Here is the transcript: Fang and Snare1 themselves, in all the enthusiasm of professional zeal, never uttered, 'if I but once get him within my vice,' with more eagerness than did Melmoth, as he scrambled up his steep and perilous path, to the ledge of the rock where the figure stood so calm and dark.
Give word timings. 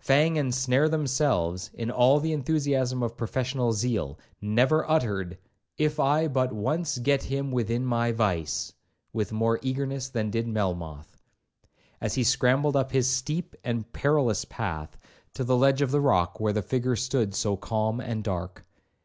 Fang 0.00 0.36
and 0.36 0.50
Snare1 0.50 0.90
themselves, 0.90 1.70
in 1.72 1.92
all 1.92 2.18
the 2.18 2.32
enthusiasm 2.32 3.04
of 3.04 3.16
professional 3.16 3.72
zeal, 3.72 4.18
never 4.40 4.84
uttered, 4.90 5.38
'if 5.78 6.00
I 6.00 6.26
but 6.26 6.52
once 6.52 6.98
get 6.98 7.22
him 7.22 7.52
within 7.52 7.84
my 7.86 8.10
vice,' 8.10 8.72
with 9.12 9.30
more 9.30 9.60
eagerness 9.62 10.08
than 10.08 10.28
did 10.28 10.48
Melmoth, 10.48 11.20
as 12.00 12.14
he 12.16 12.24
scrambled 12.24 12.74
up 12.74 12.90
his 12.90 13.08
steep 13.08 13.54
and 13.62 13.92
perilous 13.92 14.44
path, 14.44 14.98
to 15.34 15.44
the 15.44 15.56
ledge 15.56 15.80
of 15.82 15.92
the 15.92 16.00
rock 16.00 16.40
where 16.40 16.52
the 16.52 16.62
figure 16.62 16.96
stood 16.96 17.32
so 17.36 17.56
calm 17.56 18.00
and 18.00 18.24
dark. 18.24 18.66